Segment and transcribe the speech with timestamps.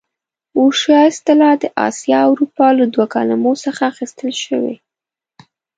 [0.57, 4.75] اوریشیا اصطلاح د اسیا او اروپا له دوو کلمو څخه اخیستل شوې.